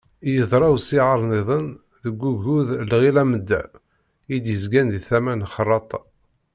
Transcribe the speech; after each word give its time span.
Yeḍra 0.35 0.67
usihar-nniḍen 0.75 1.65
deg 2.03 2.19
uggug 2.29 2.67
Iɣil 2.95 3.15
Amda, 3.23 3.61
i 4.33 4.37
d-yezgan 4.43 4.87
di 4.93 4.99
tama 5.07 5.33
n 5.33 5.47
Xerraṭa. 5.53 5.99